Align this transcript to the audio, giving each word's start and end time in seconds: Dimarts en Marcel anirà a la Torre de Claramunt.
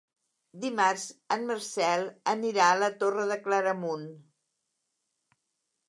Dimarts 0.61 1.03
en 1.35 1.45
Marcel 1.51 2.07
anirà 2.35 2.71
a 2.71 2.79
la 2.85 2.91
Torre 3.05 3.29
de 3.35 3.41
Claramunt. 3.47 4.11